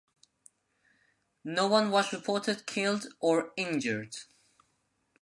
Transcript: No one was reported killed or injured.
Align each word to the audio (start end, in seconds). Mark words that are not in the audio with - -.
No 1.45 1.67
one 1.67 1.91
was 1.91 2.11
reported 2.11 2.65
killed 2.65 3.13
or 3.19 3.51
injured. 3.55 4.15